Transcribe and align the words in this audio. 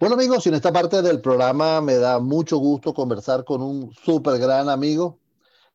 Bueno 0.00 0.16
amigos, 0.16 0.44
en 0.48 0.54
esta 0.54 0.72
parte 0.72 1.02
del 1.02 1.20
programa 1.20 1.80
me 1.80 1.94
da 1.94 2.18
mucho 2.18 2.58
gusto 2.58 2.92
conversar 2.92 3.44
con 3.44 3.62
un 3.62 3.94
súper 3.94 4.40
gran 4.40 4.68
amigo. 4.68 5.20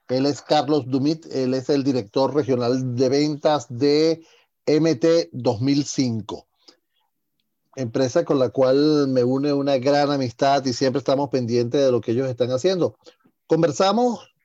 Él 0.09 0.25
es 0.25 0.41
Carlos 0.41 0.83
Dumit, 0.87 1.25
él 1.31 1.53
es 1.53 1.69
el 1.69 1.85
director 1.85 2.35
regional 2.35 2.97
de 2.97 3.07
ventas 3.07 3.67
de 3.69 4.25
MT 4.65 5.29
2005, 5.31 6.47
empresa 7.77 8.25
con 8.25 8.39
la 8.39 8.49
cual 8.49 9.07
me 9.07 9.23
une 9.23 9.53
una 9.53 9.77
gran 9.77 10.11
amistad 10.11 10.65
y 10.65 10.73
siempre 10.73 10.99
estamos 10.99 11.29
pendientes 11.29 11.81
de 11.81 11.89
lo 11.89 12.01
que 12.01 12.11
ellos 12.11 12.27
están 12.27 12.51
haciendo. 12.51 12.97
Conversamos 13.47 14.35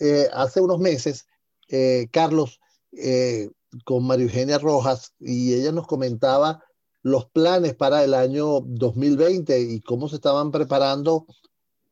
eh, 0.00 0.28
hace 0.34 0.60
unos 0.60 0.80
meses, 0.80 1.26
eh, 1.70 2.08
Carlos, 2.12 2.60
eh, 2.92 3.48
con 3.86 4.06
María 4.06 4.26
Eugenia 4.26 4.58
Rojas 4.58 5.14
y 5.18 5.54
ella 5.54 5.72
nos 5.72 5.86
comentaba 5.86 6.62
los 7.06 7.26
planes 7.26 7.76
para 7.76 8.02
el 8.02 8.14
año 8.14 8.62
2020 8.62 9.60
y 9.60 9.80
cómo 9.80 10.08
se 10.08 10.16
estaban 10.16 10.50
preparando 10.50 11.24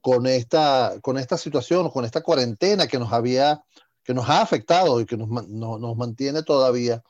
con 0.00 0.26
esta, 0.26 0.94
con 1.02 1.18
esta 1.18 1.38
situación, 1.38 1.88
con 1.90 2.04
esta 2.04 2.20
cuarentena 2.20 2.88
que 2.88 2.98
nos 2.98 3.12
había, 3.12 3.62
que 4.02 4.12
nos 4.12 4.28
ha 4.28 4.42
afectado 4.42 5.00
y 5.00 5.06
que 5.06 5.16
nos, 5.16 5.28
nos 5.48 5.96
mantiene 5.96 6.42
todavía. 6.42 7.04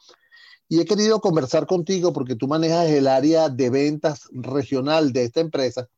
Y 0.69 0.81
he 0.81 0.85
querido 0.85 1.19
conversar 1.23 1.67
contigo 1.67 2.13
porque 2.13 2.37
tú 2.37 2.47
manejas 2.47 2.91
el 2.91 3.09
área 3.09 3.49
de 3.49 3.71
ventas 3.71 4.29
regional 4.33 5.15
de 5.15 5.25
esta 5.25 5.41
empresa 5.41 5.89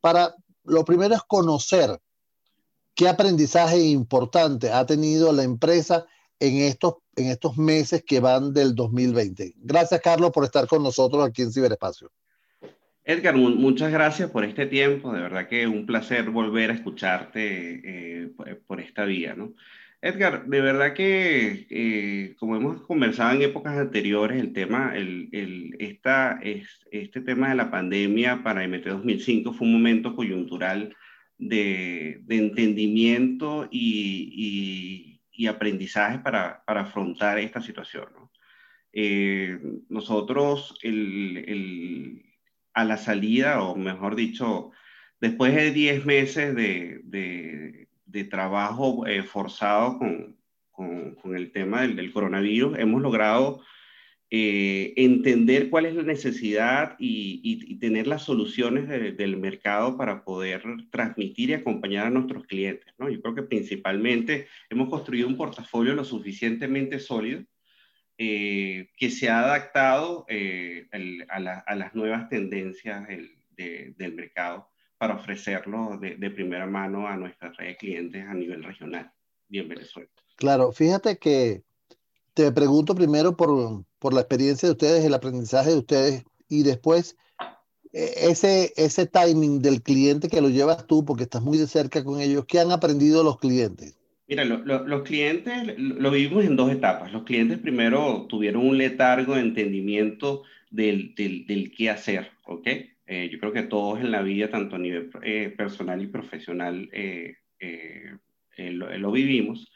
para, 0.00 0.36
lo 0.62 0.84
primero 0.84 1.16
es 1.16 1.22
conocer 1.22 2.00
qué 2.94 3.08
aprendizaje 3.08 3.80
importante 3.80 4.70
ha 4.70 4.86
tenido 4.86 5.32
la 5.32 5.42
empresa 5.42 6.06
en 6.42 6.56
estos, 6.56 6.94
en 7.14 7.26
estos 7.26 7.56
meses 7.56 8.02
que 8.04 8.18
van 8.18 8.52
del 8.52 8.74
2020. 8.74 9.54
Gracias, 9.58 10.00
Carlos, 10.00 10.32
por 10.32 10.42
estar 10.42 10.66
con 10.66 10.82
nosotros 10.82 11.24
aquí 11.24 11.42
en 11.42 11.52
Ciberespacio. 11.52 12.10
Edgar, 13.04 13.36
muchas 13.36 13.92
gracias 13.92 14.28
por 14.28 14.44
este 14.44 14.66
tiempo. 14.66 15.12
De 15.12 15.20
verdad 15.20 15.46
que 15.46 15.68
un 15.68 15.86
placer 15.86 16.30
volver 16.30 16.70
a 16.70 16.74
escucharte 16.74 18.22
eh, 18.24 18.32
por 18.66 18.80
esta 18.80 19.04
vía, 19.04 19.34
¿no? 19.36 19.54
Edgar, 20.00 20.46
de 20.46 20.60
verdad 20.60 20.94
que, 20.94 21.68
eh, 21.70 22.34
como 22.36 22.56
hemos 22.56 22.82
conversado 22.82 23.36
en 23.36 23.42
épocas 23.42 23.78
anteriores, 23.78 24.40
el 24.40 24.52
tema, 24.52 24.96
el, 24.96 25.28
el, 25.30 25.76
esta, 25.78 26.40
es, 26.42 26.66
este 26.90 27.20
tema 27.20 27.50
de 27.50 27.54
la 27.54 27.70
pandemia 27.70 28.42
para 28.42 28.66
MT 28.66 28.86
2005 28.86 29.52
fue 29.52 29.68
un 29.68 29.74
momento 29.74 30.16
coyuntural 30.16 30.96
de, 31.38 32.20
de 32.24 32.36
entendimiento 32.36 33.68
y, 33.70 34.32
y 34.34 35.11
y 35.48 36.18
para, 36.22 36.62
para 36.64 36.82
afrontar 36.82 37.38
esta 37.38 37.60
situación. 37.60 38.06
Eh, 38.92 39.58
nosotros, 39.88 40.78
a 42.74 42.84
la 42.84 42.96
salida, 42.96 43.62
o 43.62 43.76
mejor 43.76 44.16
dicho, 44.16 44.70
después 45.20 45.54
de 45.54 45.70
10 45.72 46.04
meses 46.04 46.54
de, 46.54 47.00
de, 47.04 48.24
trabajo 48.24 49.06
eh, 49.06 49.22
forzado 49.22 49.98
con, 49.98 50.36
con, 50.70 51.36
el 51.36 51.50
tema 51.52 51.82
del 51.82 52.12
coronavirus, 52.12 52.78
hemos 52.78 53.02
logrado 53.02 53.62
eh, 54.34 54.94
entender 54.96 55.68
cuál 55.68 55.84
es 55.84 55.94
la 55.94 56.04
necesidad 56.04 56.96
y, 56.98 57.42
y, 57.44 57.74
tener 57.74 58.06
las 58.06 58.22
soluciones 58.22 58.88
de, 58.88 59.12
del 59.12 59.36
mercado 59.36 59.98
para 59.98 60.24
poder 60.24 60.62
transmitir 60.90 61.50
y 61.50 61.52
acompañar 61.52 62.06
a 62.06 62.10
nuestros 62.10 62.46
clientes. 62.46 62.94
¿no? 62.96 63.10
Yo 63.10 63.20
creo 63.20 63.34
que 63.34 63.42
principalmente 63.42 64.46
hemos 64.70 64.88
construido 64.88 65.28
un 65.28 65.36
portafolio 65.36 65.92
lo 65.92 66.02
suficientemente 66.02 66.98
sólido 66.98 67.44
eh, 68.16 68.88
que 68.96 69.10
se 69.10 69.28
ha 69.28 69.40
adaptado 69.40 70.24
eh, 70.30 70.88
el, 70.92 71.26
a, 71.28 71.38
la, 71.38 71.58
a, 71.58 71.74
las 71.74 71.94
nuevas 71.94 72.30
tendencias 72.30 73.06
del, 73.08 73.36
de, 73.50 73.92
del 73.98 74.14
mercado 74.14 74.66
para 74.96 75.16
ofrecerlo 75.16 75.98
de, 75.98 76.16
de, 76.16 76.30
primera 76.30 76.64
mano 76.64 77.06
a 77.06 77.18
nuestra 77.18 77.52
red 77.52 77.66
de 77.66 77.76
clientes 77.76 78.24
a 78.26 78.32
nivel 78.32 78.64
regional 78.64 79.12
y 79.50 79.58
en 79.58 79.68
Venezuela. 79.68 80.08
Claro, 80.36 80.72
fíjate 80.72 81.18
que 81.18 81.64
te 82.32 82.50
pregunto 82.50 82.94
primero 82.94 83.36
por, 83.36 83.84
por 84.02 84.14
la 84.14 84.20
experiencia 84.22 84.66
de 84.66 84.72
ustedes, 84.72 85.04
el 85.04 85.14
aprendizaje 85.14 85.70
de 85.70 85.78
ustedes 85.78 86.24
y 86.48 86.64
después 86.64 87.16
eh, 87.92 88.12
ese, 88.22 88.72
ese 88.76 89.06
timing 89.06 89.62
del 89.62 89.80
cliente 89.80 90.28
que 90.28 90.40
lo 90.40 90.48
llevas 90.48 90.88
tú 90.88 91.04
porque 91.04 91.22
estás 91.22 91.40
muy 91.40 91.56
de 91.56 91.68
cerca 91.68 92.02
con 92.02 92.20
ellos, 92.20 92.44
¿qué 92.46 92.58
han 92.58 92.72
aprendido 92.72 93.22
los 93.22 93.38
clientes? 93.38 93.96
Mira, 94.26 94.44
lo, 94.44 94.58
lo, 94.58 94.84
los 94.88 95.02
clientes 95.02 95.54
lo 95.78 96.10
vivimos 96.10 96.44
en 96.44 96.56
dos 96.56 96.72
etapas. 96.72 97.12
Los 97.12 97.22
clientes 97.22 97.58
primero 97.58 98.26
tuvieron 98.28 98.66
un 98.66 98.76
letargo 98.76 99.36
de 99.36 99.42
entendimiento 99.42 100.42
del, 100.70 101.14
del, 101.14 101.46
del 101.46 101.70
qué 101.70 101.90
hacer, 101.90 102.32
¿ok? 102.46 102.66
Eh, 103.06 103.28
yo 103.30 103.38
creo 103.38 103.52
que 103.52 103.62
todos 103.62 104.00
en 104.00 104.10
la 104.10 104.22
vida, 104.22 104.50
tanto 104.50 104.76
a 104.76 104.78
nivel 104.80 105.10
eh, 105.22 105.54
personal 105.56 106.02
y 106.02 106.08
profesional, 106.08 106.88
eh, 106.92 107.36
eh 107.60 108.16
lo, 108.56 108.96
lo, 108.98 109.12
vivimos 109.12 109.70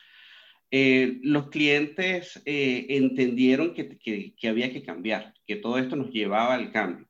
eh, 0.70 1.18
los 1.22 1.48
clientes 1.50 2.42
eh, 2.44 2.86
entendieron 2.90 3.74
que, 3.74 3.96
que, 3.98 4.34
que, 4.36 4.48
había 4.48 4.72
que 4.72 4.82
cambiar, 4.82 5.34
que 5.46 5.56
todo 5.56 5.78
esto 5.78 5.96
nos 5.96 6.10
llevaba 6.10 6.54
al 6.54 6.72
cambio. 6.72 7.08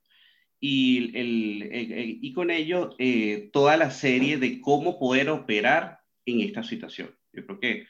Y, 0.61 1.17
el, 1.17 1.62
el, 1.72 1.93
el, 1.93 2.19
y 2.22 2.33
con 2.33 2.50
ello, 2.50 2.95
eh, 2.99 3.50
toda 3.53 3.77
la 3.77 3.91
serie 3.91 4.39
de 4.39 4.61
cómo 4.61 4.99
poder 4.99 5.28
operar 5.31 6.00
en 6.25 6.41
esta 6.41 6.62
situación. 6.62 7.15
Yo 7.33 7.45
creo 7.47 7.61
que 7.61 7.87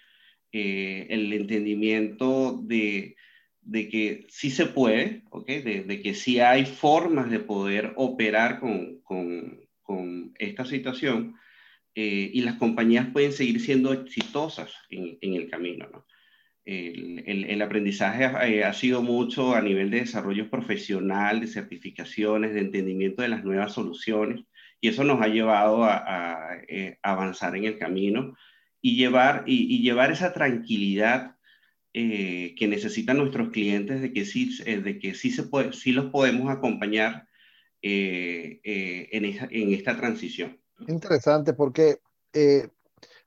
eh, 0.52 1.06
el 1.10 1.32
entendimiento 1.32 2.60
de, 2.62 3.16
de, 3.60 3.88
que 3.88 4.26
sí 4.28 4.50
se 4.50 4.66
puede, 4.66 5.22
¿okay? 5.30 5.62
de, 5.62 5.82
de, 5.82 6.02
que 6.02 6.14
sí 6.14 6.40
hay 6.40 6.64
formas 6.64 7.30
de 7.30 7.40
poder 7.40 7.92
operar 7.96 8.60
con, 8.60 9.00
con, 9.02 9.60
con 9.82 10.32
esta 10.38 10.64
situación, 10.64 11.36
eh, 11.96 12.30
y 12.32 12.42
las 12.42 12.56
compañías 12.56 13.08
pueden 13.10 13.32
seguir 13.32 13.58
siendo 13.60 13.92
exitosas 13.92 14.72
en, 14.90 15.16
en 15.22 15.34
el 15.34 15.48
camino. 15.48 15.88
¿no? 15.90 16.06
El, 16.66 17.24
el, 17.26 17.44
el, 17.44 17.62
aprendizaje 17.62 18.24
eh, 18.24 18.64
ha 18.64 18.72
sido 18.74 19.00
mucho 19.00 19.54
a 19.54 19.62
nivel 19.62 19.90
de 19.90 20.00
desarrollo 20.00 20.50
profesional, 20.50 21.40
de 21.40 21.46
certificaciones, 21.46 22.52
de 22.52 22.60
entendimiento 22.60 23.22
de 23.22 23.28
las 23.28 23.44
nuevas 23.44 23.72
soluciones, 23.72 24.44
y 24.80 24.88
eso 24.88 25.04
nos 25.04 25.22
ha 25.22 25.28
llevado 25.28 25.84
a, 25.84 25.96
a, 25.96 26.32
a 26.52 26.62
eh, 26.68 26.98
avanzar 27.02 27.56
en 27.56 27.64
el 27.64 27.78
camino 27.78 28.36
y 28.82 28.96
llevar, 28.96 29.44
y, 29.46 29.74
y 29.74 29.80
llevar 29.80 30.12
esa 30.12 30.34
tranquilidad 30.34 31.36
eh, 31.94 32.54
que 32.58 32.68
necesitan 32.68 33.16
nuestros 33.16 33.48
clientes 33.48 34.02
de 34.02 34.12
que 34.12 34.26
sí, 34.26 34.50
eh, 34.66 34.78
de 34.82 34.98
que 34.98 35.14
sí, 35.14 35.30
se 35.30 35.44
puede, 35.44 35.72
sí 35.72 35.92
los 35.92 36.10
podemos 36.10 36.50
acompañar 36.50 37.26
en, 37.80 39.24
esa, 39.24 39.48
en 39.50 39.72
esta 39.72 39.96
transición. 39.96 40.58
Interesante 40.88 41.52
porque 41.54 42.00
eh, 42.32 42.68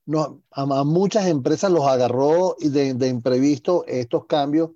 no, 0.05 0.41
a, 0.51 0.83
muchas 0.83 1.27
empresas 1.27 1.71
los 1.71 1.85
agarró 1.85 2.55
de, 2.59 2.93
de, 2.93 3.07
imprevisto 3.07 3.85
estos 3.87 4.25
cambios 4.25 4.71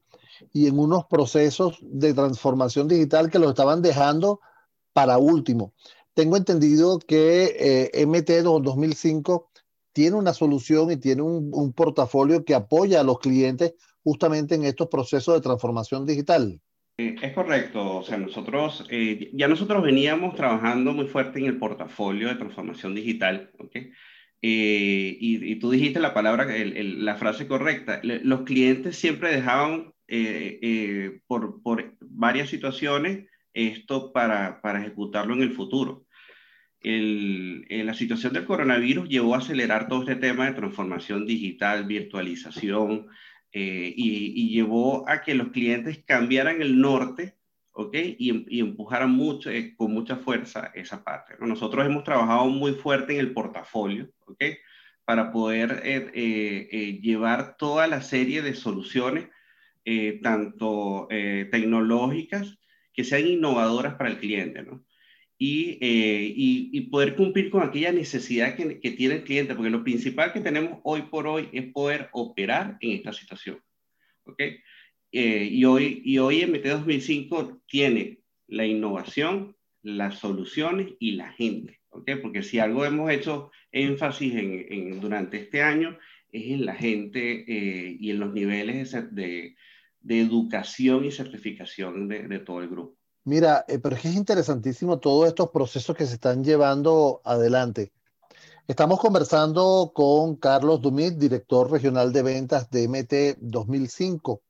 y 0.51 0.67
en 0.67 0.79
unos 0.79 1.05
procesos 1.05 1.79
de 1.81 2.13
transformación 2.13 2.87
digital 2.87 3.29
que 3.29 3.39
los 3.39 3.49
estaban 3.49 3.81
dejando 3.81 4.41
para 4.93 5.17
último. 5.17 5.73
Tengo 6.13 6.37
entendido 6.37 6.99
que 6.99 7.89
eh, 7.93 8.05
MT 8.05 8.43
2005 8.43 9.49
tiene 9.91 10.15
una 10.15 10.33
solución 10.33 10.91
y 10.91 10.97
tiene 10.97 11.21
un, 11.21 11.49
un 11.53 11.73
portafolio 11.73 12.45
que 12.45 12.55
apoya 12.55 13.01
a 13.01 13.03
los 13.03 13.19
clientes 13.19 13.73
justamente 14.03 14.55
en 14.55 14.65
estos 14.65 14.87
procesos 14.87 15.35
de 15.35 15.41
transformación 15.41 16.05
digital. 16.05 16.61
Eh, 16.97 17.15
es 17.21 17.33
correcto, 17.33 17.97
o 17.97 18.03
sea, 18.03 18.17
nosotros, 18.17 18.85
eh, 18.89 19.31
ya 19.33 19.47
nosotros 19.47 19.81
veníamos 19.83 20.35
trabajando 20.35 20.93
muy 20.93 21.07
fuerte 21.07 21.39
en 21.39 21.45
el 21.45 21.57
portafolio 21.57 22.27
de 22.27 22.35
transformación 22.35 22.93
digital, 22.93 23.51
¿ok? 23.57 23.75
Eh, 24.45 25.17
y, 25.21 25.51
y, 25.53 25.55
tú 25.55 25.71
dijiste 25.71 26.01
la 26.01 26.13
palabra, 26.13 26.53
el, 26.53 26.75
el, 26.75 27.05
la 27.05 27.15
frase 27.15 27.47
correcta, 27.47 28.01
los 28.03 28.41
clientes 28.41 28.97
siempre 28.97 29.33
dejaban 29.33 29.93
eh, 30.09 30.59
eh, 30.61 31.21
por, 31.27 31.61
por, 31.63 31.95
varias 32.01 32.49
situaciones 32.49 33.25
esto 33.53 34.11
para, 34.11 34.61
para 34.61 34.81
ejecutarlo 34.81 35.33
en 35.33 35.43
el 35.43 35.53
futuro. 35.53 36.05
El, 36.81 37.65
la 37.69 37.93
situación 37.93 38.33
del 38.33 38.43
coronavirus 38.43 39.07
llevó 39.07 39.35
a 39.35 39.37
acelerar 39.37 39.87
todo 39.87 40.01
este 40.01 40.17
tema 40.17 40.47
de 40.47 40.55
transformación 40.55 41.25
digital, 41.25 41.85
virtualización, 41.85 43.07
eh, 43.53 43.93
y, 43.95 44.33
y, 44.35 44.49
llevó 44.49 45.07
a 45.07 45.21
que 45.21 45.35
los 45.35 45.49
clientes 45.49 46.03
cambiaran 46.05 46.61
el 46.61 46.81
norte, 46.81 47.35
¿ok? 47.71 47.95
Y, 47.95 48.45
y 48.57 48.59
empujaran 48.61 49.11
mucho, 49.11 49.51
eh, 49.51 49.75
con 49.77 49.93
mucha 49.93 50.17
fuerza 50.17 50.71
esa 50.73 51.03
parte. 51.03 51.35
¿no? 51.39 51.45
Nosotros 51.45 51.85
hemos 51.85 52.03
trabajado 52.03 52.47
muy 52.47 52.73
fuerte 52.73 53.13
en 53.13 53.19
el 53.19 53.33
portafolio, 53.33 54.09
¿ok? 54.25 54.43
Para 55.05 55.31
poder 55.31 55.81
eh, 55.83 56.09
eh, 56.13 56.69
eh 56.71 56.99
llevar 56.99 57.55
toda 57.57 57.85
la 57.87 58.01
serie 58.01 58.41
de 58.41 58.55
soluciones, 58.55 59.29
eh, 59.85 60.19
tanto 60.23 61.07
tecnológicas, 61.09 62.57
que 62.93 63.03
sean 63.03 63.27
innovadoras 63.27 63.95
para 63.95 64.09
el 64.09 64.17
cliente, 64.17 64.63
¿no? 64.63 64.83
Y, 65.45 65.77
eh, 65.81 66.33
y, 66.33 66.69
y, 66.71 66.81
poder 66.87 67.17
cumplir 67.17 67.49
con 67.49 67.63
aquella 67.63 67.91
necesidad 67.91 68.55
que, 68.55 68.79
que, 68.79 68.91
tiene 68.91 69.15
el 69.15 69.23
cliente, 69.25 69.55
porque 69.55 69.69
lo 69.69 69.83
principal 69.83 70.31
que 70.31 70.39
tenemos 70.39 70.79
hoy 70.83 71.01
por 71.01 71.27
hoy 71.27 71.49
es 71.51 71.69
poder 71.73 72.07
operar 72.13 72.77
en 72.79 72.91
esta 72.91 73.11
situación. 73.11 73.59
¿ok? 74.23 74.39
Eh, 75.11 75.49
y, 75.51 75.65
hoy, 75.65 76.01
y 76.05 76.17
hoy 76.19 76.45
MT 76.45 76.65
2005 76.65 77.61
tiene 77.67 78.21
la 78.47 78.65
innovación, 78.65 79.57
las 79.81 80.17
soluciones 80.19 80.93
y 80.97 81.17
la 81.17 81.33
gente, 81.33 81.81
¿ok? 81.89 82.11
Porque 82.21 82.41
si 82.41 82.59
algo 82.59 82.85
hemos 82.85 83.11
hecho 83.11 83.51
énfasis 83.73 84.33
en, 84.35 85.01
durante 85.01 85.39
este 85.39 85.61
año 85.61 85.97
es 86.31 86.51
en 86.51 86.65
la 86.65 86.75
gente 86.75 87.43
eh, 87.45 87.97
y 87.99 88.11
en 88.11 88.19
los 88.21 88.31
niveles 88.31 88.93
de, 89.13 89.57
de, 89.99 90.21
educación 90.21 91.03
y 91.03 91.11
certificación 91.11 92.07
de, 92.07 92.29
de 92.29 92.39
todo 92.39 92.61
el 92.61 92.69
grupo. 92.69 93.02
Mira, 93.25 93.63
eh, 93.67 93.79
pero 93.79 93.95
es 93.95 94.01
que 94.01 94.09
es 94.09 94.15
interesantísimo 94.15 94.99
todos 94.99 95.27
estos 95.27 95.49
procesos 95.49 95.95
que 95.95 96.05
se 96.05 96.15
están 96.15 96.43
llevando 96.43 97.21
adelante. 97.23 97.93
Estamos 98.67 98.99
conversando 98.99 99.91
con 99.93 100.35
Carlos 100.35 100.81
Dumit, 100.81 101.15
director 101.15 101.71
regional 101.71 102.11
de 102.11 102.21
ventas 102.21 102.69
de 102.69 102.87
MT 102.87 103.37
2005, 103.39 104.41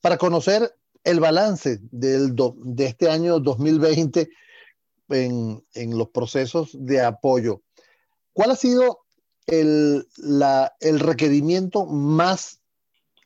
para 0.00 0.16
conocer 0.16 0.74
el 1.02 1.20
balance 1.20 1.80
del 1.90 2.34
de 2.34 2.86
este 2.86 3.10
año 3.10 3.40
2020 3.40 4.30
en, 5.10 5.62
en, 5.74 5.98
los 5.98 6.08
procesos 6.08 6.70
de 6.72 7.02
apoyo. 7.02 7.60
¿Cuál 8.32 8.52
ha 8.52 8.56
sido 8.56 9.00
el, 9.46 10.08
la, 10.16 10.74
el 10.80 10.98
requerimiento 10.98 11.84
más 11.84 12.60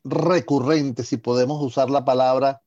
recurrente, 0.03 1.05
si 1.05 1.17
podemos 1.19 1.63
usar 1.63 1.91
la 1.91 2.05
palabra, 2.05 2.63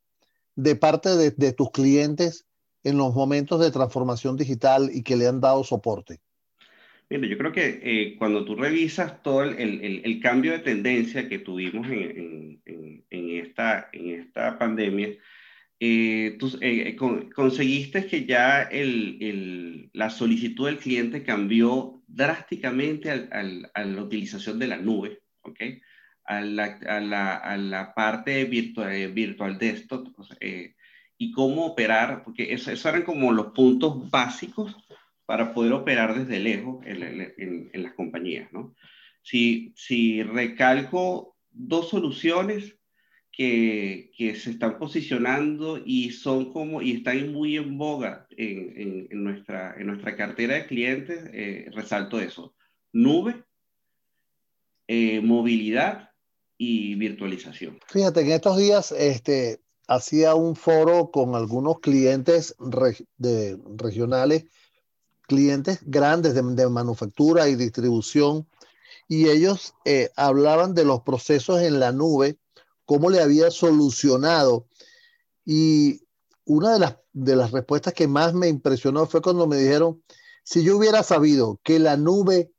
de 0.56 0.75
parte 0.75 1.09
de, 1.09 1.53
tus 1.53 1.71
clientes 1.71 2.45
en 2.83 2.98
los 2.98 3.13
momentos 3.13 3.59
de 3.59 3.71
transformación 3.71 4.38
digital 4.38 4.89
y 4.94 5.03
que 5.03 5.15
le 5.15 5.27
han 5.27 5.42
dado 5.42 5.63
soporte? 5.63 6.19
Mira, 7.09 7.27
yo 7.27 7.38
creo 7.38 7.51
que 7.51 7.80
eh, 7.83 8.15
cuando 8.18 8.45
tú 8.45 8.56
revisas 8.56 9.21
todo 9.21 9.44
el, 9.44 10.19
cambio 10.21 10.53
de 10.53 10.59
tendencia 10.59 11.27
que 11.27 11.39
tuvimos 11.39 11.88
en, 11.89 12.62
esta, 13.09 13.89
pandemia, 14.57 15.18
eh, 15.80 16.38
tú 16.39 16.57
eh, 16.62 16.95
conseguiste 17.36 18.06
que 18.06 18.25
ya 18.25 18.69
la 19.94 20.09
solicitud 20.09 20.68
del 20.68 20.77
cliente 20.77 21.24
cambió 21.24 22.01
drásticamente 22.07 23.09
a 23.12 23.44
la 23.44 24.01
utilización 24.01 24.59
de 24.59 24.68
la 24.68 24.77
nube, 24.77 25.19
¿ok? 25.42 25.59
A 26.31 26.39
la, 26.39 26.80
a 26.88 27.00
la, 27.01 27.36
a 27.36 27.57
la 27.57 27.94
parte 27.94 28.45
virtual, 28.45 29.12
virtual 29.12 29.57
desktop 29.57 30.07
y 31.18 31.31
cómo 31.31 31.66
operar, 31.66 32.24
porque 32.24 32.54
esos 32.54 32.86
eran 32.86 33.04
como 33.04 33.31
los 33.31 33.48
puntos 33.54 34.10
básicos 34.10 34.75
para 35.25 35.54
poder 35.54 35.74
operar 35.74 36.18
desde 36.18 36.39
lejos 36.39 36.86
en, 36.86 37.69
en, 37.74 37.83
las 37.83 37.94
compañías, 37.94 38.51
¿no? 38.51 38.75
Si, 39.22 39.72
si, 39.75 40.24
recalco 40.24 41.38
dos 41.51 41.89
soluciones 41.89 42.75
que, 43.31 44.12
que, 44.18 44.36
se 44.36 44.51
están 44.51 44.80
posicionando 44.80 45.81
y 45.86 46.12
son 46.12 46.51
como, 46.51 46.81
y 46.81 46.94
están 46.94 47.31
muy 47.31 47.57
en 47.57 47.77
boga 47.77 48.25
en, 48.31 49.07
en 49.12 49.24
nuestra, 49.24 49.75
en 49.77 49.88
nuestra 49.88 50.16
cartera 50.16 50.56
de 50.56 50.66
clientes, 50.66 51.30
eh, 51.34 51.69
resalto 51.72 52.19
eso. 52.19 52.56
Nube, 52.92 53.44
eh, 54.88 55.22
movilidad 55.22 56.11
y 56.63 56.94
virtualización. 56.94 57.80
Fíjate, 57.88 58.22
en 58.22 58.34
estos 58.34 58.56
días 58.56 58.92
este, 58.92 59.62
hacía 59.88 60.36
un 60.36 60.56
foro 60.56 61.10
con 61.10 61.34
algunos 61.34 61.80
clientes 61.80 62.56
regionales 63.18 64.46
clientes 65.24 65.80
grandes 65.81 66.36
de, 66.36 66.69
manufactura 66.69 67.50
y 67.50 67.56
distribución 67.56 68.48
y 69.08 69.30
ellos 69.30 69.74
eh, 69.86 70.12
hablaban 70.16 70.75
de 70.75 70.86
los 70.86 71.02
procesos 71.02 71.62
en 71.62 71.80
la 71.80 71.92
nube, 71.92 72.38
cómo 72.86 73.10
le 73.10 73.22
había 73.22 73.50
solucionado. 73.50 74.68
Y 75.44 76.02
una 76.46 76.74
de 76.74 76.80
las, 76.80 76.98
de 77.12 77.36
las 77.38 77.50
respuestas 77.50 77.96
que 77.96 78.08
más 78.08 78.36
me 78.36 78.50
impresionó 78.50 79.08
fue 79.08 79.24
cuando 79.24 79.48
me 79.48 79.58
dijeron, 79.58 80.04
si 80.44 80.63
yo 80.63 80.78
hubiera 80.78 81.02
sabido 81.02 81.60
que 81.63 81.80
la 81.80 81.98
nube 81.98 82.52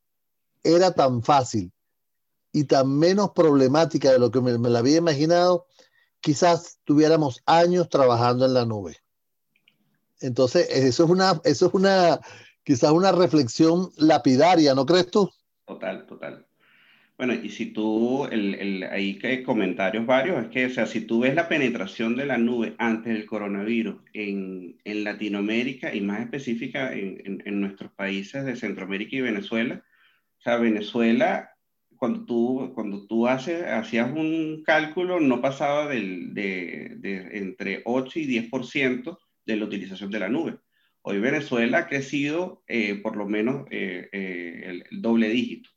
era 0.65 0.93
tan 0.93 1.23
fácil 1.23 1.73
y 2.53 2.65
tan 2.65 2.99
menos 2.99 3.31
problemática 3.31 4.13
de 4.13 4.19
lo 4.19 4.31
que 4.31 4.41
me, 4.41 4.59
me 4.59 4.71
la 4.71 4.81
había 4.81 4.99
imaginado, 4.99 5.67
quizás 6.21 6.79
tuviéramos 6.85 7.43
años 7.47 7.89
trabajando 7.89 8.47
en 8.47 8.55
la 8.55 8.65
nube. 8.65 8.97
Entonces, 10.21 10.69
eso 10.71 11.05
es 11.05 11.11
una, 11.11 11.41
eso 11.45 11.67
es 11.67 11.75
una, 11.75 12.21
quizás 12.63 12.93
una 12.93 13.13
reflexión 13.13 13.91
lapidaria, 13.97 14.75
¿no 14.75 14.87
crees 14.87 15.11
tú? 15.11 15.31
Total, 15.67 16.07
total. 16.07 16.47
Bueno, 17.19 17.35
y 17.35 17.51
si 17.51 17.67
tú, 17.67 18.27
el, 18.27 18.55
el, 18.55 18.83
ahí 18.85 19.19
hay 19.23 19.43
comentarios 19.43 20.07
varios, 20.07 20.43
es 20.45 20.49
que, 20.49 20.67
o 20.67 20.71
sea, 20.71 20.87
si 20.87 21.03
tú 21.03 21.21
ves 21.21 21.35
la 21.35 21.49
penetración 21.49 22.17
de 22.17 22.27
la 22.27 22.39
nube 22.39 22.75
antes 22.79 23.13
del 23.13 23.27
coronavirus 23.27 23.97
en, 24.13 24.77
en 24.85 25.05
Latinoamérica 25.05 25.95
y 25.95 26.01
más 26.01 26.21
específica 26.21 26.93
en, 26.93 27.23
en, 27.25 27.43
en, 27.45 27.61
nuestros 27.61 27.93
países 27.93 28.45
de 28.45 28.57
Centroamérica 28.57 29.17
y 29.17 29.21
Venezuela, 29.21 29.85
o 30.39 30.43
sea, 30.43 30.57
Venezuela, 30.57 31.52
cuando 32.03 32.25
tú, 32.25 32.73
cuando 32.75 33.07
tú 33.07 33.29
hacías 33.29 34.11
un 34.11 34.65
cálculo, 34.67 35.21
no 35.21 35.41
pasaba 35.41 35.87
del, 35.87 36.35
de, 36.35 36.97
de 36.97 37.39
entre 37.39 37.83
8 37.85 38.19
y 38.19 38.51
10% 38.51 39.19
de 39.47 39.57
la 39.57 39.65
utilización 39.65 40.11
de 40.11 40.19
la 40.19 40.29
nube. 40.29 40.59
Hoy 41.03 41.21
Venezuela 41.21 41.79
ha 41.79 41.87
crecido 41.87 42.65
eh, 42.67 42.97
por 42.97 43.15
lo 43.17 43.29
menos 43.29 43.69
eh, 43.71 44.09
eh, 44.11 44.83
el, 44.91 45.01
doble 45.01 45.29
dígito 45.29 45.71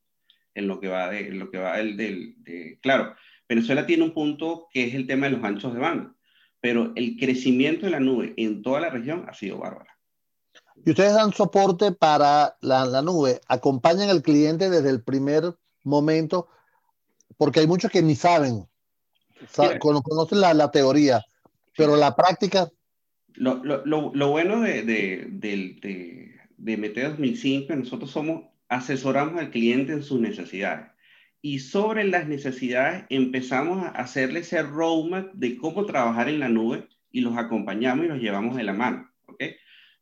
en 0.56 0.68
lo 0.68 0.80
que 0.80 0.88
va 0.88 1.12
de, 1.12 1.30
lo 1.30 1.52
que 1.52 1.60
va 1.60 1.78
del, 1.78 2.34
de, 2.44 2.80
claro, 2.82 3.14
Venezuela 3.48 3.86
tiene 3.86 4.06
un 4.06 4.16
punto 4.16 4.68
que 4.72 4.86
es 4.86 4.96
el 4.96 5.06
tema 5.06 5.28
de 5.28 5.34
los 5.34 5.44
anchos 5.44 5.76
de 5.76 5.80
banda, 5.80 6.16
pero 6.60 6.92
el 6.96 7.18
crecimiento 7.18 7.86
de 7.86 7.92
la 7.92 8.00
nube 8.00 8.34
en 8.38 8.64
toda 8.64 8.80
la 8.80 8.90
región 8.90 9.26
ha 9.30 9.36
sido 9.36 9.60
bárbara. 9.60 9.96
Y 10.84 10.90
ustedes 10.90 11.14
dan 11.14 11.34
soporte 11.34 11.92
para 11.92 12.58
la, 12.62 12.84
la 12.88 13.04
nube, 13.04 13.42
acompañan 13.48 14.10
al 14.10 14.24
cliente 14.24 14.72
desde 14.72 14.90
el 14.90 15.04
primer 15.04 15.54
momento, 15.86 16.48
porque 17.38 17.62
hay 17.62 17.68
muchos 17.68 17.92
que 17.92 18.02
ni 18.02 18.16
saben, 18.16 18.68
saben 19.50 19.80
conocen 19.80 20.42
la, 20.42 20.54
la 20.54 20.72
teoría, 20.72 21.24
pero 21.76 21.96
la 21.96 22.16
práctica 22.16 22.70
lo, 23.36 23.64
lo, 23.64 24.12
lo, 24.14 24.30
bueno 24.30 24.62
de, 24.62 24.84
de, 24.84 25.28
de, 25.30 26.40
de, 26.58 26.78
MT 26.78 26.98
2005, 27.10 27.76
nosotros 27.76 28.12
somos, 28.12 28.46
asesoramos 28.70 29.40
al 29.40 29.52
cliente 29.52 29.94
en 29.94 30.04
sus 30.04 30.20
necesidades. 30.20 30.88
Y 31.42 31.60
sobre 31.60 32.06
las 32.06 32.28
necesidades 32.28 33.06
empezamos 33.10 33.86
a 33.86 33.90
hacerle 33.90 34.40
ese 34.40 34.64
roadmap 34.64 35.32
de 35.34 35.58
cómo 35.58 35.86
trabajar 35.86 36.28
en 36.28 36.40
la 36.40 36.50
nube 36.50 36.88
y 37.12 37.22
los 37.22 37.38
acompañamos 37.38 38.06
y 38.06 38.10
los 38.10 38.20
llevamos 38.20 38.56
de 38.56 38.64
la 38.64 38.74
mano. 38.74 39.12
¿okay? 39.28 39.56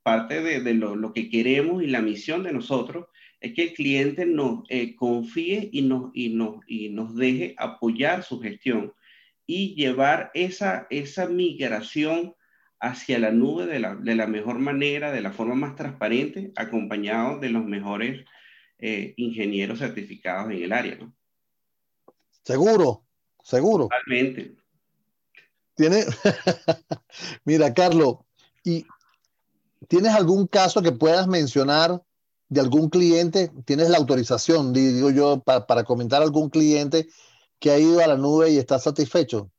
Parte 0.03 0.41
de, 0.41 0.61
de 0.61 0.73
lo, 0.73 0.95
lo, 0.95 1.11
que 1.11 1.29
queremos 1.29 1.83
y 1.83 1.87
la 1.87 2.01
misión 2.01 2.43
de 2.43 2.53
nosotros 2.53 3.07
es 3.43 3.53
que 3.53 3.63
el 3.63 3.73
cliente 3.73 4.25
nos 4.25 4.63
eh, 4.69 4.95
confíe 4.95 5.69
y 5.73 5.81
nos, 5.81 6.11
y, 6.13 6.29
nos, 6.29 6.63
y 6.65 6.87
nos 6.87 7.13
deje 7.13 7.55
apoyar 7.57 8.23
su 8.23 8.39
gestión 8.39 8.93
y 9.45 9.75
llevar 9.75 10.31
esa, 10.33 10.87
esa 10.89 11.27
migración 11.27 12.35
hacia 12.79 13.19
la 13.19 13.31
nube 13.31 13.65
de 13.65 13.79
la, 13.79 13.95
de 13.95 14.15
la, 14.15 14.27
mejor 14.27 14.59
manera, 14.59 15.11
de 15.11 15.19
la 15.19 15.33
forma 15.33 15.55
más 15.55 15.75
transparente, 15.75 16.53
acompañado 16.55 17.37
de 17.39 17.49
los 17.49 17.65
mejores 17.65 18.23
eh, 18.79 19.13
ingenieros 19.17 19.79
certificados 19.79 20.49
en 20.49 20.63
el 20.63 20.71
área. 20.71 20.95
¿no? 20.95 21.13
Seguro, 22.43 23.05
seguro. 23.43 23.89
Totalmente. 23.89 24.55
Tiene, 25.75 26.05
mira, 27.43 27.73
Carlos, 27.73 28.19
¿y 28.63 28.85
tienes 29.89 30.13
algún 30.13 30.47
caso 30.47 30.81
que 30.81 30.93
puedas 30.93 31.27
mencionar 31.27 32.01
de 32.53 32.61
algún 32.61 32.89
cliente? 32.89 33.49
¿Tienes 33.65 33.89
la 33.89 33.97
autorización, 33.97 34.73
digo 34.73 35.09
yo, 35.09 35.41
para, 35.41 35.83
comentar 35.83 36.21
algún 36.21 36.49
cliente 36.49 37.07
que 37.59 37.71
ha 37.71 37.79
ido 37.79 37.99
a 37.99 38.07
la 38.07 38.17
nube 38.17 38.51
y 38.51 38.57
está 38.57 38.77
satisfecho? 38.79 39.49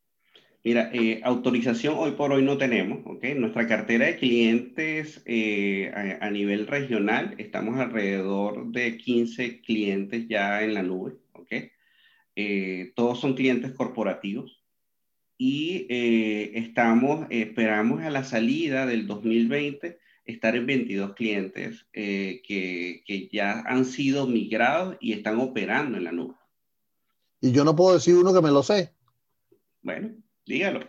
Mira, 0.62 0.90
eh, 0.94 1.20
autorización 1.24 1.96
hoy 1.98 2.12
por 2.12 2.32
hoy 2.32 2.42
no 2.42 2.56
tenemos, 2.56 3.00
¿ok? 3.04 3.24
Nuestra 3.36 3.66
cartera 3.66 4.06
de 4.06 4.16
clientes 4.16 5.22
eh, 5.26 5.92
a, 5.94 6.24
a, 6.24 6.30
nivel 6.30 6.66
regional, 6.66 7.34
estamos 7.36 7.78
alrededor 7.78 8.68
de 8.68 8.96
15 8.96 9.60
clientes 9.60 10.26
ya 10.26 10.62
en 10.62 10.72
la 10.72 10.82
nube, 10.82 11.16
¿ok? 11.32 11.52
Eh, 12.36 12.92
todos 12.96 13.20
son 13.20 13.34
clientes 13.34 13.72
corporativos 13.72 14.64
y 15.36 15.86
estamos, 15.88 17.26
esperamos 17.28 18.02
a 18.02 18.10
la 18.10 18.24
salida 18.24 18.86
del 18.86 19.06
2020 19.06 19.98
estar 20.25 20.57
en 20.57 20.66
22 20.66 21.14
clientes 21.14 21.87
eh, 21.93 22.43
que, 22.47 23.02
que 23.07 23.28
ya 23.28 23.61
han 23.66 23.85
sido 23.85 24.26
migrados 24.26 24.97
y 25.00 25.12
están 25.12 25.40
operando 25.40 25.99
en 25.99 26.04
la 26.04 26.12
nube. 26.12 26.35
Y 27.40 27.52
yo 27.52 27.64
no 27.64 27.76
puedo 27.76 27.95
decir 27.95 28.16
uno 28.16 28.33
que 28.33 28.40
me 28.40 28.50
lo 28.50 28.62
sé. 28.62 28.93
Bueno, 29.83 30.11
Dígalo. 30.47 30.81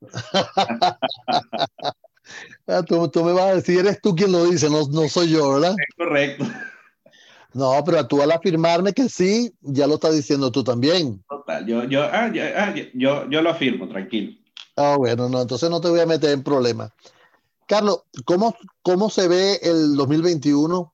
Ah, 2.68 2.84
tú, 2.84 3.08
tú, 3.08 3.24
me 3.24 3.32
vas 3.32 3.44
a 3.46 3.54
decir, 3.56 3.80
eres 3.80 4.00
tú 4.00 4.14
quien 4.14 4.30
lo 4.30 4.44
dice, 4.44 4.70
no, 4.70 4.86
no 4.86 5.08
soy 5.08 5.30
yo, 5.30 5.54
¿verdad? 5.54 5.74
Es 5.76 5.96
correcto. 5.96 6.44
No, 7.52 7.82
pero 7.84 8.06
tú 8.06 8.22
al 8.22 8.30
afirmarme 8.30 8.92
que 8.92 9.08
sí, 9.08 9.52
ya 9.62 9.88
lo 9.88 9.94
estás 9.94 10.14
diciendo 10.14 10.52
tú 10.52 10.62
también. 10.62 11.24
Total, 11.28 11.66
yo, 11.66 11.82
yo, 11.84 12.04
ah, 12.04 12.30
ah, 12.56 12.74
yo, 12.74 12.84
yo, 12.94 13.28
yo 13.28 13.42
lo 13.42 13.50
afirmo, 13.50 13.88
tranquilo. 13.88 14.36
Ah, 14.76 14.94
bueno, 14.96 15.28
no, 15.28 15.42
entonces 15.42 15.68
no 15.70 15.80
te 15.80 15.88
voy 15.88 15.98
a 15.98 16.06
meter 16.06 16.30
en 16.30 16.44
problemas. 16.44 16.92
Carlos, 17.70 18.02
¿cómo, 18.24 18.56
cómo 18.82 19.10
se 19.10 19.28
ve 19.28 19.60
el 19.62 19.94
2021? 19.94 20.92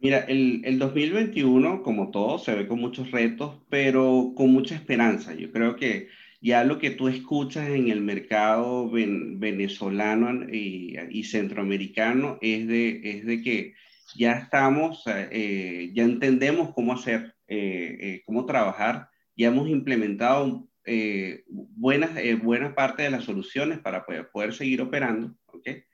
Mira, 0.00 0.20
el, 0.20 0.62
el 0.64 0.78
2021, 0.78 1.82
como 1.82 2.10
todo, 2.10 2.38
se 2.38 2.54
ve 2.54 2.66
con 2.66 2.80
muchos 2.80 3.10
retos, 3.10 3.58
pero 3.68 4.32
con 4.34 4.48
mucha 4.52 4.74
esperanza. 4.74 5.34
Yo 5.34 5.52
creo 5.52 5.76
que 5.76 6.08
ya 6.40 6.64
lo 6.64 6.78
que 6.78 6.92
tú 6.92 7.08
escuchas 7.08 7.68
en 7.68 7.90
el 7.90 8.00
mercado 8.00 8.88
venezolano 8.90 10.48
y, 10.50 11.24
centroamericano 11.24 12.38
es 12.40 12.66
de, 12.66 13.00
es 13.04 13.26
de 13.26 13.42
que 13.42 13.74
ya 14.16 14.32
estamos, 14.38 15.02
eh, 15.06 15.90
ya 15.92 16.04
entendemos 16.04 16.72
cómo 16.72 16.94
hacer, 16.94 17.34
eh, 17.48 17.98
eh, 18.00 18.22
cómo 18.24 18.46
trabajar, 18.46 19.10
ya 19.36 19.48
hemos 19.48 19.68
implementado 19.68 20.66
eh, 20.86 21.44
buenas, 21.48 22.16
eh, 22.16 22.34
buena 22.34 22.74
parte 22.74 23.02
de 23.02 23.10
las 23.10 23.24
soluciones 23.24 23.78
para 23.78 24.04
poder, 24.04 24.28
poder 24.30 24.54
seguir 24.54 24.82
operando. 24.82 25.34
¿okay? 25.46 25.84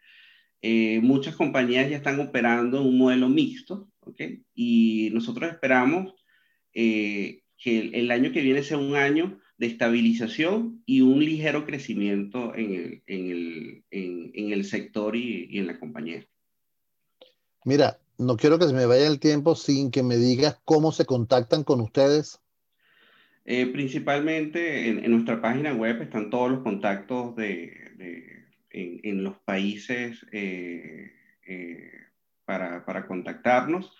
Eh, 0.62 1.00
muchas 1.00 1.37
compañías 1.37 1.88
ya 1.88 1.97
están 1.97 2.20
operando 2.20 2.82
un 2.82 2.99
modelo 2.99 3.28
mixto 3.28 3.90
¿okay? 4.00 4.42
y 4.54 5.11
nosotros 5.12 5.50
esperamos 5.50 6.14
que 6.73 7.42
el, 7.64 7.94
el, 7.94 8.11
año 8.11 8.32
que 8.32 8.42
viene 8.42 8.62
sea 8.62 8.78
un 8.78 8.94
año 8.94 9.40
de 9.59 9.66
estabilización 9.66 10.82
y 10.87 11.02
un 11.02 11.18
ligero 11.18 11.66
crecimiento 11.66 12.54
en 12.54 12.73
el, 12.73 13.02
en 13.06 13.30
el, 13.30 13.85
en, 13.90 14.30
en 14.35 14.52
el 14.52 14.64
sector 14.64 15.16
y, 15.16 15.49
y 15.50 15.59
en 15.59 15.66
la 15.66 15.78
compañía. 15.78 16.26
Mira, 17.64 17.99
no 18.16 18.37
quiero 18.37 18.59
que 18.59 18.66
se 18.66 18.73
me 18.73 18.87
vaya 18.87 19.06
el 19.06 19.18
tiempo 19.18 19.56
sin 19.56 19.90
que 19.90 20.02
me 20.02 20.16
digas 20.16 20.59
cómo 20.64 20.92
se 20.92 21.04
contactan 21.04 21.64
con 21.64 21.80
ustedes. 21.80 22.40
Eh, 23.44 23.66
principalmente 23.66 24.88
en, 24.88 25.11
nuestra 25.11 25.40
página 25.40 25.73
web 25.73 26.02
están 26.02 26.30
todos 26.30 26.50
los 26.50 26.62
contactos 26.62 27.35
de, 27.37 28.47
en, 28.70 29.25
los 29.25 29.37
países 29.38 30.25
eh, 30.30 31.11
eh, 31.47 31.90
para, 32.44 32.85
para, 32.85 33.06
contactarnos 33.06 33.97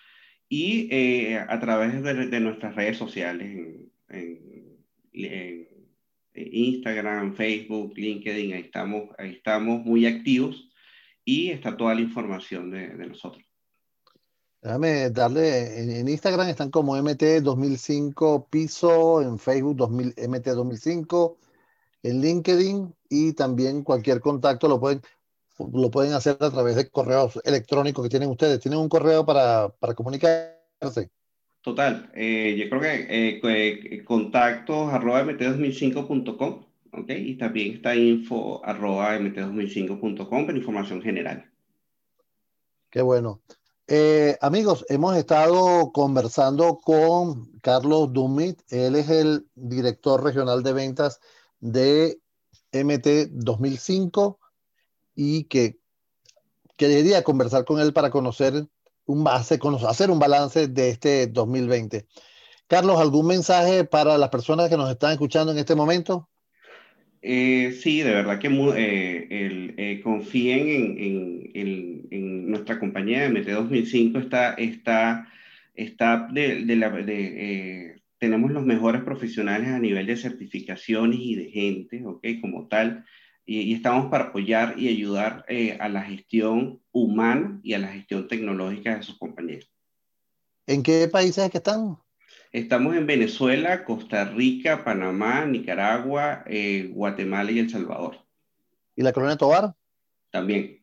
y 0.49 1.35
a 1.35 1.59
través 1.61 2.03
de, 2.03 2.41
nuestras 2.41 2.75
redes 2.75 2.97
sociales 2.99 3.57
en, 4.09 5.69
Instagram, 6.35 7.35
Facebook, 7.35 7.95
LinkedIn, 7.97 8.53
ahí 8.53 8.61
estamos, 8.61 9.11
estamos 9.19 9.85
muy 9.85 10.07
activos 10.07 10.71
y 11.25 11.51
está 11.51 11.77
toda 11.77 11.95
la 11.95 12.01
información 12.01 12.71
de 12.71 13.07
nosotros. 13.07 13.50
Déjame 14.63 15.09
darle, 15.09 16.01
en, 16.01 16.07
Instagram 16.07 16.49
están 16.49 16.71
como 16.71 16.95
MT2005 16.97 18.49
Piso, 18.51 19.23
en 19.23 19.39
Facebook 19.39 19.77
2000, 19.77 20.15
MT2005, 20.17 21.37
en 22.03 22.21
LinkedIn 22.21 22.95
y 23.09 23.33
también 23.33 23.83
cualquier 23.83 24.21
contacto 24.21 24.69
lo 24.69 24.79
pueden, 24.79 25.01
lo 25.73 25.91
pueden 25.91 26.13
hacer 26.13 26.37
a 26.41 26.51
través 26.51 26.77
de 26.77 26.91
correos 26.91 27.41
electrónicos 27.45 28.05
que 28.05 28.11
tienen 28.11 28.29
ustedes. 28.29 28.61
¿Tienen 28.61 28.81
un 28.81 28.91
correo 28.91 29.25
para, 29.25 29.71
para 29.71 29.95
comunicarse? 29.95 31.11
Total, 31.63 32.11
eh, 32.15 32.57
yo 32.59 32.69
creo 32.69 32.81
que 32.83 33.41
eh, 33.41 34.05
contactos 34.05 34.93
arroba 34.93 35.25
mt2005.com, 35.25 36.65
¿ok? 36.93 37.11
Y 37.11 37.37
también 37.37 37.77
está 37.77 37.95
info 37.95 38.63
arroba 38.65 39.19
mt2005.com 39.19 40.47
para 40.47 40.59
información 40.59 41.01
general. 41.01 41.51
Qué 42.91 43.01
bueno. 43.01 43.41
Eh, 43.93 44.39
amigos, 44.41 44.87
hemos 44.89 45.17
estado 45.17 45.91
conversando 45.91 46.79
con 46.79 47.59
Carlos 47.59 48.13
Dumit. 48.13 48.61
Él 48.69 48.95
es 48.95 49.11
el 49.11 49.49
director 49.57 50.23
regional 50.23 50.63
de 50.63 50.73
ventas 50.73 51.19
de 51.59 52.21
MT 52.71 53.31
2005 53.33 54.39
y 55.17 55.43
que 55.47 55.81
quería 56.77 57.25
conversar 57.25 57.65
con 57.65 57.81
él 57.81 57.93
para 57.93 58.11
conocer 58.11 58.69
un 59.07 59.27
hacer 59.27 59.61
un 60.13 60.21
balance 60.21 60.69
de 60.69 60.91
este 60.91 61.27
2020. 61.27 62.07
Carlos, 62.69 63.01
¿algún 63.01 63.27
mensaje 63.27 63.83
para 63.83 64.19
las 64.19 64.29
personas 64.29 64.69
que 64.69 64.77
nos 64.77 64.89
están 64.89 65.11
escuchando 65.11 65.51
en 65.51 65.59
este 65.59 65.75
momento? 65.75 66.29
Eh, 67.23 67.73
sí, 67.73 68.01
de 68.01 68.15
verdad 68.15 68.39
que 68.39 68.49
eh, 68.49 69.27
el, 69.31 69.75
eh, 69.77 70.01
confíen 70.03 70.69
en, 70.69 70.99
en, 70.99 71.51
en, 71.55 72.09
en, 72.11 72.51
nuestra 72.51 72.79
compañía 72.79 73.23
de 73.23 73.31
MT2005. 73.31 74.23
Está, 74.23 74.55
está, 74.55 75.29
está 75.75 76.29
de, 76.33 76.65
de 76.65 76.77
la, 76.77 76.91
de, 76.91 77.15
eh, 77.37 78.03
tenemos 78.19 78.51
los 78.53 78.65
mejores 78.65 79.03
profesionales 79.03 79.69
a 79.69 79.79
nivel 79.79 80.07
de 80.07 80.17
certificaciones 80.17 81.19
y 81.21 81.35
de 81.35 81.51
gente, 81.51 82.03
¿ok? 82.05 82.27
Como 82.41 82.69
tal. 82.69 83.05
Y, 83.45 83.61
y 83.63 83.75
estamos 83.75 84.11
para 84.11 84.25
apoyar 84.25 84.79
y 84.79 84.89
ayudar 84.89 85.45
eh, 85.49 85.77
a 85.81 85.89
la 85.89 86.03
gestión 86.03 86.81
humana 86.93 87.61
y 87.63 87.75
a 87.75 87.79
la 87.79 87.89
gestión 87.89 88.29
tecnológica 88.29 88.97
de 88.97 89.03
sus 89.03 89.19
compañeros. 89.19 89.71
¿En 90.67 90.83
qué 90.83 91.09
países 91.09 91.45
es 91.45 91.51
que 91.51 91.59
están? 91.59 91.97
Estamos 92.53 92.97
en 92.97 93.07
Venezuela, 93.07 93.85
Costa 93.85 94.25
Rica, 94.25 94.83
Panamá, 94.83 95.45
Nicaragua, 95.45 96.43
eh, 96.47 96.91
Guatemala 96.93 97.53
y 97.53 97.61
El 97.61 97.71
Salvador. 97.71 98.17
¿Y 98.97 99.03
la 99.03 99.13
Colonia 99.13 99.37
Tobar? 99.37 99.75
También. 100.33 100.83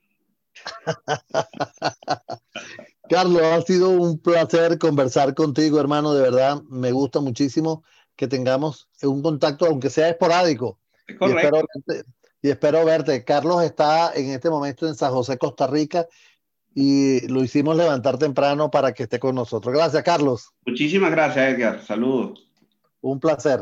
Carlos, 3.10 3.42
ha 3.42 3.62
sido 3.64 3.90
un 3.90 4.18
placer 4.20 4.78
conversar 4.78 5.34
contigo, 5.34 5.80
hermano. 5.80 6.14
De 6.14 6.22
verdad, 6.22 6.62
me 6.70 6.94
gusta 6.94 7.20
muchísimo 7.20 7.84
que 8.16 8.28
tengamos 8.30 8.90
un 9.04 9.22
contacto, 9.22 9.66
aunque 9.66 9.90
sea 9.90 10.08
esporádico. 10.10 10.80
Es 11.06 11.18
correcto. 11.18 11.42
Y 11.42 11.46
espero, 11.46 11.68
verte, 11.86 12.10
y 12.42 12.50
espero 12.50 12.86
verte. 12.86 13.24
Carlos 13.26 13.64
está 13.64 14.14
en 14.14 14.32
este 14.32 14.50
momento 14.50 14.88
en 14.88 14.96
San 14.96 15.12
José, 15.12 15.38
Costa 15.38 15.68
Rica, 15.68 16.08
y 16.80 17.28
lo 17.28 17.44
hicimos 17.44 17.76
levantar 17.76 18.20
temprano 18.20 18.70
para 18.70 18.94
que 18.94 19.02
esté 19.02 19.18
con 19.20 19.34
nosotros. 19.34 19.74
Gracias, 19.74 20.04
Carlos. 20.04 20.52
Muchísimas 20.64 21.10
gracias, 21.10 21.56
Edgar. 21.56 21.82
Saludos. 21.82 22.48
Un 23.02 23.20
placer. 23.20 23.62